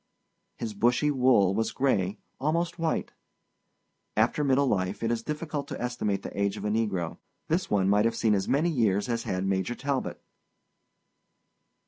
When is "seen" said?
8.15-8.33